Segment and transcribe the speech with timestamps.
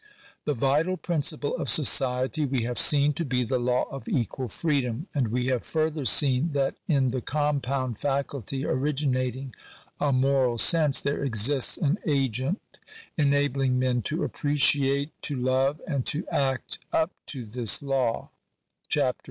[0.45, 5.05] The vital principle of society we have seen to be the law of equal freedom:
[5.13, 9.53] and we have further seen that in the compound faculty originating
[9.99, 12.79] a moral sense, there exists an agent
[13.15, 18.31] enabling men to appreciate, to love, and to act up to this law
[18.89, 19.19] (Chaps.